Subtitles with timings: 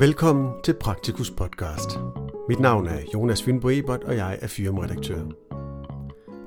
[0.00, 1.90] Velkommen til Praktikus Podcast.
[2.48, 5.22] Mit navn er Jonas Fynbo Ebert, og jeg er firmaredaktør.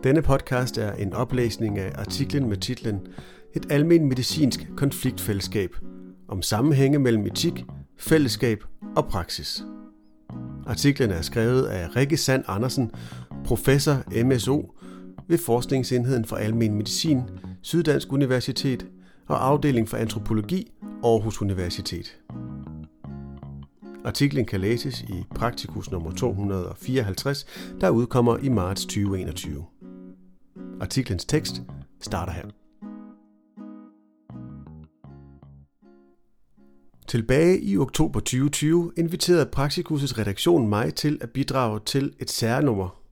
[0.03, 3.07] Denne podcast er en oplæsning af artiklen med titlen
[3.55, 5.69] Et almen medicinsk konfliktfællesskab
[6.27, 7.65] om sammenhænge mellem etik,
[7.97, 8.63] fællesskab
[8.95, 9.63] og praksis.
[10.67, 12.91] Artiklen er skrevet af Rikke Sand Andersen,
[13.45, 14.75] professor MSO
[15.27, 17.21] ved Forskningsenheden for Almen Medicin,
[17.61, 18.87] Syddansk Universitet
[19.27, 20.71] og afdeling for antropologi,
[21.03, 22.17] Aarhus Universitet.
[24.05, 27.45] Artiklen kan læses i Praktikus nummer 254,
[27.81, 29.65] der udkommer i marts 2021.
[30.81, 31.61] Artiklens tekst
[32.01, 32.43] starter her.
[37.07, 43.03] Tilbage i oktober 2020 inviterede Praktikus' redaktion mig til at bidrage til et særnummer,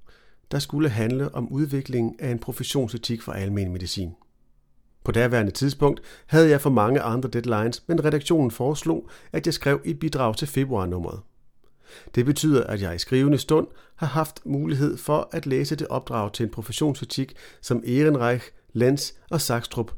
[0.52, 4.12] der skulle handle om udviklingen af en professionsetik for almen medicin.
[5.04, 9.82] På daværende tidspunkt havde jeg for mange andre deadlines, men redaktionen foreslog, at jeg skrev
[9.86, 11.20] et bidrag til februarnummeret.
[12.16, 16.34] Det betyder, at jeg i skrivende stund har haft mulighed for at læse det opdrag
[16.34, 19.92] til en professionsetik, som Ehrenreich, Lenz og Sakstrup,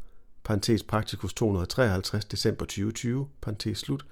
[0.44, 4.06] parentes Praktikus 253 december 2020, parentes slut,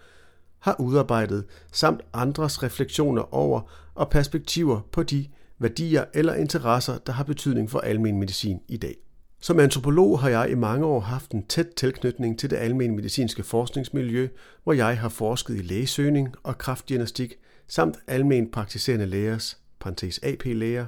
[0.60, 3.62] har udarbejdet, samt andres refleksioner over
[3.96, 5.28] og perspektiver på de
[5.60, 9.11] værdier eller interesser, der har betydning for almen medicin i dag.
[9.44, 13.44] Som antropolog har jeg i mange år haft en tæt tilknytning til det almen medicinske
[13.44, 14.28] forskningsmiljø,
[14.64, 17.34] hvor jeg har forsket i lægesøgning og kraftdiagnostik,
[17.68, 20.86] samt almen praktiserende lægers, parentes AP-læger,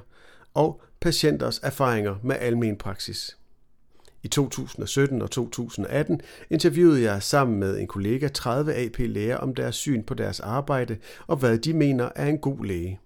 [0.54, 3.38] og patienters erfaringer med almen praksis.
[4.22, 10.02] I 2017 og 2018 interviewede jeg sammen med en kollega 30 AP-læger om deres syn
[10.02, 13.00] på deres arbejde og hvad de mener er en god læge.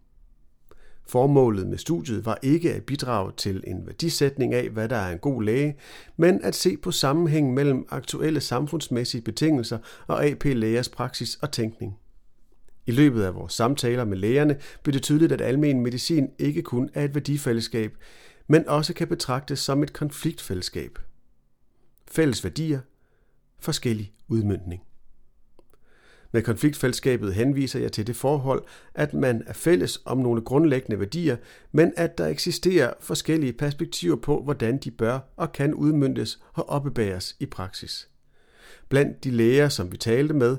[1.09, 5.19] Formålet med studiet var ikke at bidrage til en værdisætning af, hvad der er en
[5.19, 5.77] god læge,
[6.17, 11.99] men at se på sammenhængen mellem aktuelle samfundsmæssige betingelser og AP-lægers praksis og tænkning.
[12.87, 16.91] I løbet af vores samtaler med lægerne blev det tydeligt, at almen medicin ikke kun
[16.95, 17.97] er et værdifællesskab,
[18.47, 20.99] men også kan betragtes som et konfliktfællesskab.
[22.11, 22.81] Fælles værdier,
[23.61, 24.83] forskellig udmyndning.
[26.33, 31.37] Med konfliktfællesskabet henviser jeg til det forhold, at man er fælles om nogle grundlæggende værdier,
[31.73, 37.37] men at der eksisterer forskellige perspektiver på, hvordan de bør og kan udmyndtes og opbevares
[37.41, 38.09] i praksis.
[38.89, 40.57] Blandt de læger, som vi talte med,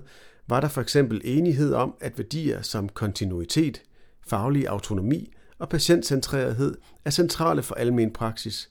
[0.48, 3.82] var der for eksempel enighed om, at værdier som kontinuitet,
[4.28, 8.70] faglig autonomi og patientcentrerethed er centrale for almen praksis,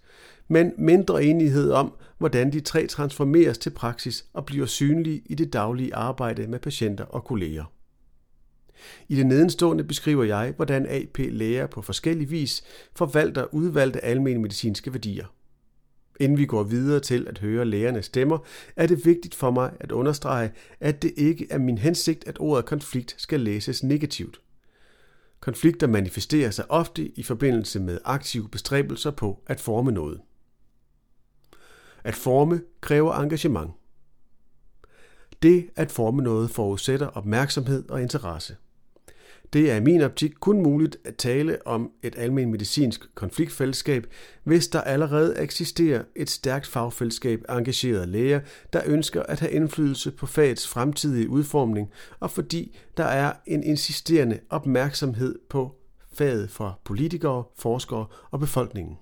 [0.49, 5.53] men mindre enighed om, hvordan de tre transformeres til praksis og bliver synlige i det
[5.53, 7.65] daglige arbejde med patienter og kolleger.
[9.09, 12.65] I det nedenstående beskriver jeg, hvordan AP læger på forskellig vis
[12.97, 15.27] forvalter udvalgte almene medicinske værdier.
[16.21, 18.39] Inden vi går videre til at høre lægernes stemmer,
[18.77, 22.65] er det vigtigt for mig at understrege, at det ikke er min hensigt, at ordet
[22.65, 24.41] konflikt skal læses negativt.
[25.41, 30.21] Konflikter manifesterer sig ofte i forbindelse med aktive bestræbelser på at forme noget.
[32.05, 33.71] At forme kræver engagement.
[35.43, 38.57] Det at forme noget forudsætter opmærksomhed og interesse.
[39.53, 44.07] Det er i min optik kun muligt at tale om et almen medicinsk konfliktfællesskab,
[44.45, 48.41] hvis der allerede eksisterer et stærkt fagfællesskab af engagerede læger,
[48.73, 54.39] der ønsker at have indflydelse på fagets fremtidige udformning, og fordi der er en insisterende
[54.51, 55.75] opmærksomhed på
[56.13, 58.97] faget fra politikere, forskere og befolkningen.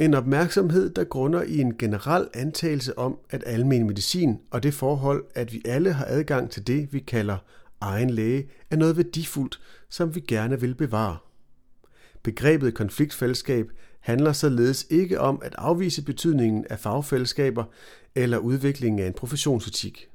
[0.00, 5.24] En opmærksomhed, der grunder i en generel antagelse om, at almen medicin og det forhold,
[5.34, 7.36] at vi alle har adgang til det, vi kalder
[7.80, 11.16] egen læge, er noget værdifuldt, som vi gerne vil bevare.
[12.22, 17.64] Begrebet konfliktfællesskab handler således ikke om at afvise betydningen af fagfællesskaber
[18.14, 20.08] eller udviklingen af en professionsetik.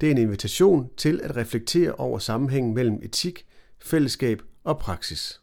[0.00, 3.46] Det er en invitation til at reflektere over sammenhængen mellem etik,
[3.78, 5.40] fællesskab og praksis.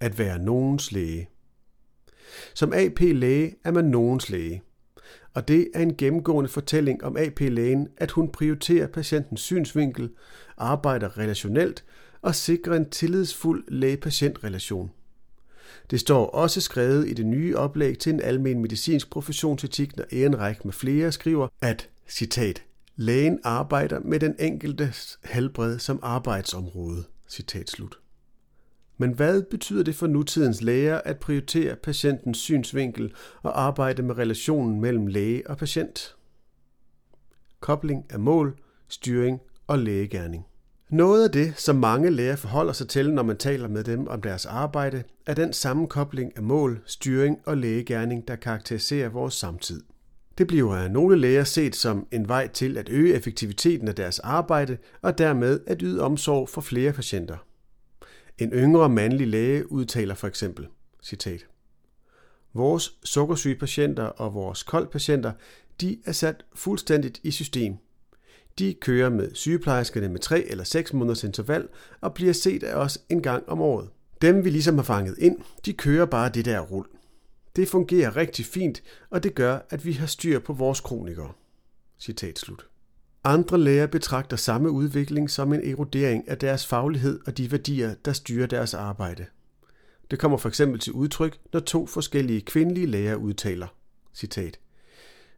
[0.00, 1.31] At være nogens læge.
[2.54, 4.62] Som AP-læge er man nogens læge.
[5.34, 10.10] Og det er en gennemgående fortælling om AP-lægen, at hun prioriterer patientens synsvinkel,
[10.56, 11.84] arbejder relationelt
[12.22, 14.90] og sikrer en tillidsfuld læge-patient-relation.
[15.90, 20.60] Det står også skrevet i det nye oplæg til en almen medicinsk professionsetik, når Ehrenreich
[20.64, 22.62] med flere skriver, at, citat,
[22.96, 28.01] lægen arbejder med den enkeltes helbred som arbejdsområde, citat slut.
[29.02, 34.80] Men hvad betyder det for nutidens læger at prioritere patientens synsvinkel og arbejde med relationen
[34.80, 36.16] mellem læge og patient?
[37.60, 38.58] Kobling af mål,
[38.88, 40.44] styring og lægegærning.
[40.90, 44.22] Noget af det, som mange læger forholder sig til, når man taler med dem om
[44.22, 49.82] deres arbejde, er den sammenkobling af mål, styring og lægegærning, der karakteriserer vores samtid.
[50.38, 54.18] Det bliver af nogle læger set som en vej til at øge effektiviteten af deres
[54.18, 57.36] arbejde og dermed at yde omsorg for flere patienter.
[58.38, 60.66] En yngre mandlig læge udtaler for eksempel,
[61.02, 61.46] citat,
[62.54, 65.32] Vores sukkersyge patienter og vores koldpatienter,
[65.80, 67.76] de er sat fuldstændigt i system.
[68.58, 71.68] De kører med sygeplejerskerne med 3 eller 6 måneders interval
[72.00, 73.88] og bliver set af os en gang om året.
[74.22, 76.86] Dem vi ligesom har fanget ind, de kører bare det der rul.
[77.56, 81.32] Det fungerer rigtig fint, og det gør, at vi har styr på vores kronikere.
[81.98, 82.66] Citat slut.
[83.24, 88.12] Andre læger betragter samme udvikling som en erodering af deres faglighed og de værdier, der
[88.12, 89.26] styrer deres arbejde.
[90.10, 93.66] Det kommer for eksempel til udtryk, når to forskellige kvindelige læger udtaler,
[94.14, 94.58] citat,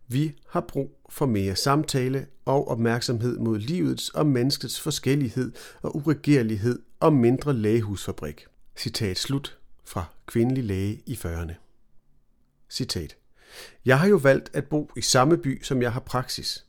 [0.09, 5.53] Vi har brug for mere samtale og opmærksomhed mod livets og menneskets forskellighed
[5.83, 8.47] og uregerlighed og mindre lægehusfabrik.
[8.77, 11.53] Citat slut fra kvindelig læge i 40'erne.
[12.71, 13.17] Citat.
[13.85, 16.67] Jeg har jo valgt at bo i samme by, som jeg har praksis.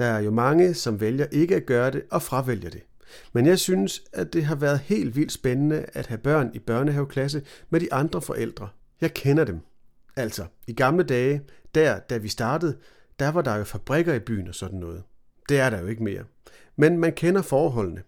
[0.00, 2.82] Der er jo mange, som vælger ikke at gøre det og fravælger det.
[3.32, 7.42] Men jeg synes, at det har været helt vildt spændende at have børn i børnehaveklasse
[7.70, 8.68] med de andre forældre.
[9.00, 9.60] Jeg kender dem.
[10.16, 11.42] Altså, i gamle dage,
[11.74, 12.76] der da vi startede,
[13.18, 15.02] der var der jo fabrikker i byen og sådan noget.
[15.48, 16.24] Det er der jo ikke mere.
[16.76, 18.02] Men man kender forholdene.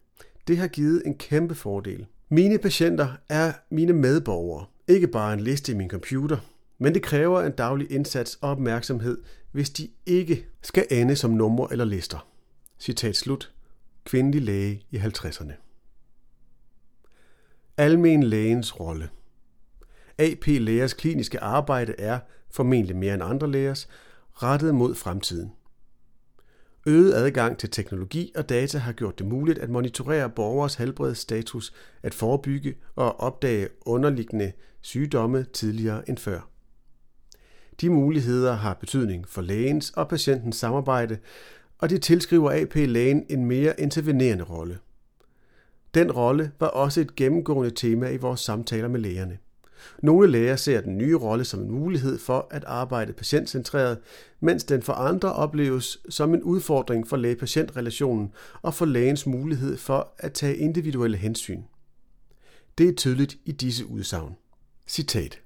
[0.49, 2.06] Det har givet en kæmpe fordel.
[2.29, 4.67] Mine patienter er mine medborgere.
[4.89, 6.37] Ikke bare en liste i min computer,
[6.82, 11.69] men det kræver en daglig indsats og opmærksomhed, hvis de ikke skal ende som numre
[11.70, 12.29] eller lister.
[12.79, 13.52] Citat slut.
[14.05, 15.52] Kvindelig læge i 50'erne.
[17.76, 19.08] Almen lægens rolle.
[20.19, 22.19] AP lægers kliniske arbejde er,
[22.50, 23.88] formentlig mere end andre lægers,
[24.32, 25.52] rettet mod fremtiden.
[26.87, 32.14] Øget adgang til teknologi og data har gjort det muligt at monitorere borgers helbredsstatus, at
[32.14, 36.52] forebygge og opdage underliggende sygdomme tidligere end før.
[37.81, 41.19] De muligheder har betydning for lægens og patientens samarbejde,
[41.79, 44.79] og de tilskriver AP-lægen en mere intervenerende rolle.
[45.95, 49.39] Den rolle var også et gennemgående tema i vores samtaler med lægerne.
[50.03, 53.99] Nogle læger ser den nye rolle som en mulighed for at arbejde patientcentreret,
[54.41, 58.33] mens den for andre opleves som en udfordring for læge-patient-relationen
[58.63, 61.63] og for lægens mulighed for at tage individuelle hensyn.
[62.79, 64.37] Det er tydeligt i disse udsagn.
[64.87, 65.41] Citat.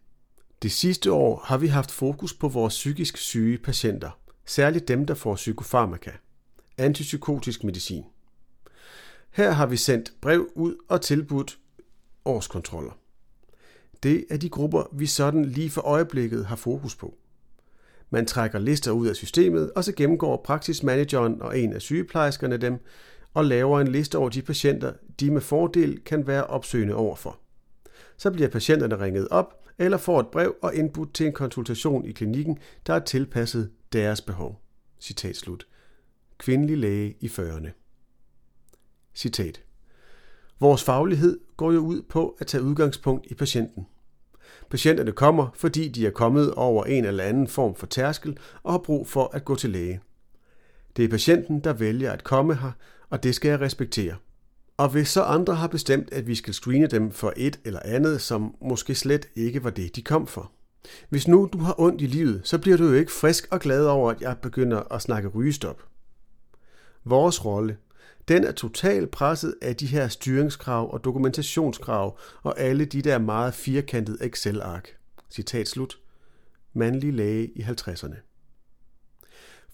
[0.63, 4.11] Det sidste år har vi haft fokus på vores psykisk syge patienter,
[4.47, 6.11] særligt dem, der får psykofarmaka,
[6.79, 8.05] antipsykotisk medicin.
[9.31, 11.59] Her har vi sendt brev ud og tilbudt
[12.25, 12.99] årskontroller.
[14.03, 17.15] Det er de grupper, vi sådan lige for øjeblikket har fokus på.
[18.11, 22.79] Man trækker lister ud af systemet, og så gennemgår praksismanageren og en af sygeplejerskerne dem,
[23.35, 27.39] og laver en liste over de patienter, de med fordel kan være opsøgende overfor.
[28.17, 32.13] Så bliver patienterne ringet op, eller får et brev og indbudt til en konsultation i
[32.13, 34.61] klinikken, der er tilpasset deres behov.
[35.01, 35.67] Citat slut.
[36.39, 37.69] Kvindelig læge i 40'erne.
[39.15, 39.63] Citat.
[40.61, 43.87] Vores faglighed går jo ud på at tage udgangspunkt i patienten.
[44.71, 48.79] Patienterne kommer, fordi de er kommet over en eller anden form for tærskel og har
[48.79, 50.01] brug for at gå til læge.
[50.97, 52.73] Det er patienten, der vælger at komme her,
[53.11, 54.17] og det skal jeg respektere.
[54.77, 58.21] Og hvis så andre har bestemt, at vi skal screene dem for et eller andet,
[58.21, 60.53] som måske slet ikke var det, de kom for.
[61.09, 63.87] Hvis nu du har ondt i livet, så bliver du jo ikke frisk og glad
[63.87, 65.83] over, at jeg begynder at snakke rygestop.
[67.05, 67.77] Vores rolle,
[68.29, 73.55] den er totalt presset af de her styringskrav og dokumentationskrav og alle de der meget
[73.55, 74.97] firkantede Excel-ark.
[75.31, 75.99] Citat slut.
[76.75, 78.36] Mandlig læge i 50'erne.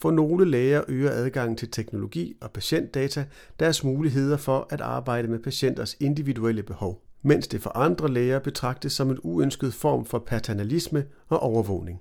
[0.02, 3.24] For nogle læger øger adgangen til teknologi og patientdata
[3.60, 8.92] deres muligheder for at arbejde med patienters individuelle behov, mens det for andre læger betragtes
[8.92, 12.00] som en uønsket form for paternalisme og overvågning.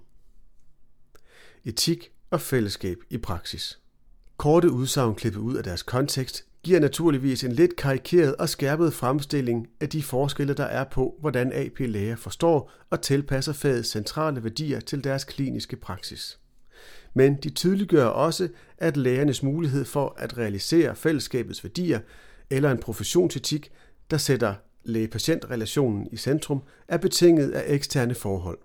[1.66, 3.80] Etik og fællesskab i praksis.
[4.38, 9.68] Korte udsagn klippet ud af deres kontekst giver naturligvis en lidt karikeret og skærpet fremstilling
[9.82, 15.04] af de forskelle, der er på, hvordan AP-læger forstår og tilpasser fagets centrale værdier til
[15.04, 16.41] deres kliniske praksis
[17.14, 22.00] men de tydeliggør også, at lærernes mulighed for at realisere fællesskabets værdier
[22.50, 23.72] eller en professionsetik,
[24.12, 24.54] der sætter
[24.84, 28.60] læge-patient-relationen i centrum, er betinget af eksterne forhold.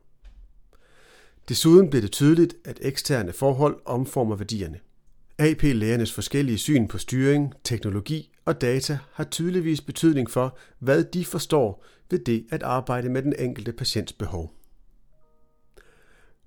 [1.49, 4.79] Desuden bliver det tydeligt, at eksterne forhold omformer værdierne.
[5.39, 11.85] AP-lægernes forskellige syn på styring, teknologi og data har tydeligvis betydning for, hvad de forstår
[12.11, 14.53] ved det at arbejde med den enkelte patients behov.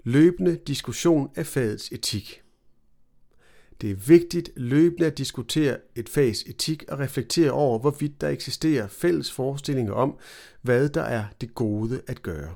[0.09, 2.41] Løbende diskussion af fagets etik.
[3.81, 8.87] Det er vigtigt løbende at diskutere et fags etik og reflektere over, hvorvidt der eksisterer
[8.87, 10.17] fælles forestillinger om,
[10.61, 12.53] hvad der er det gode at gøre.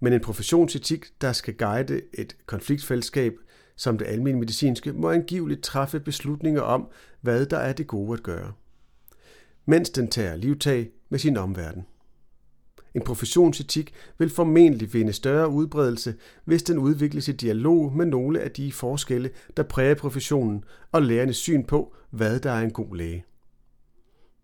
[0.00, 3.32] Men en professionsetik, der skal guide et konfliktfællesskab,
[3.76, 6.88] som det almindelige medicinske, må angiveligt træffe beslutninger om,
[7.20, 8.52] hvad der er det gode at gøre.
[9.66, 11.86] Mens den tager livtag med sin omverden.
[12.94, 18.50] En professionsetik vil formentlig vinde større udbredelse, hvis den udvikles i dialog med nogle af
[18.50, 23.24] de forskelle, der præger professionen og lærernes syn på, hvad der er en god læge.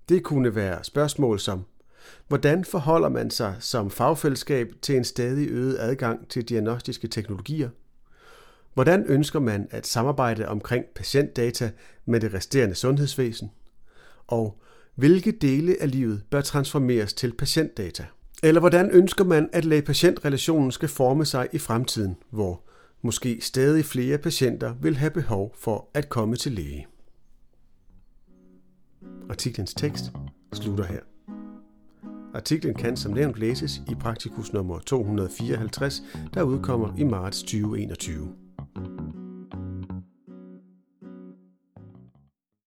[0.08, 1.64] Det kunne være spørgsmål som,
[2.28, 7.68] hvordan forholder man sig som fagfællesskab til en stadig øget adgang til diagnostiske teknologier?
[8.74, 11.70] Hvordan ønsker man at samarbejde omkring patientdata
[12.04, 13.50] med det resterende sundhedsvæsen?
[14.26, 14.62] Og
[14.94, 18.06] hvilke dele af livet bør transformeres til patientdata?
[18.42, 22.62] Eller hvordan ønsker man, at læge-patientrelationen skal forme sig i fremtiden, hvor
[23.02, 26.86] måske stadig flere patienter vil have behov for at komme til læge?
[29.30, 30.04] Artiklens tekst
[30.52, 31.00] slutter her.
[32.34, 36.02] Artiklen kan som nævnt læses i praktikus nummer 254,
[36.34, 38.34] der udkommer i marts 2021.